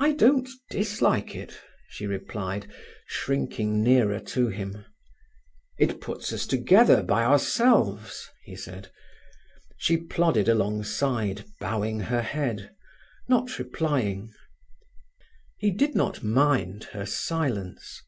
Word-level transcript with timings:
"I 0.00 0.12
don't 0.12 0.48
dislike 0.70 1.34
it," 1.34 1.58
she 1.90 2.06
replied, 2.06 2.66
shrinking 3.06 3.82
nearer 3.82 4.18
to 4.20 4.48
him. 4.48 4.86
"It 5.78 6.00
puts 6.00 6.32
us 6.32 6.46
together 6.46 7.02
by 7.02 7.24
ourselves," 7.24 8.30
he 8.44 8.56
said. 8.56 8.90
She 9.76 9.98
plodded 9.98 10.48
alongside, 10.48 11.44
bowing 11.60 12.00
her 12.08 12.22
head, 12.22 12.74
not 13.28 13.58
replying. 13.58 14.32
He 15.58 15.70
did 15.70 15.94
not 15.94 16.22
mind 16.22 16.84
her 16.94 17.04
silence. 17.04 18.00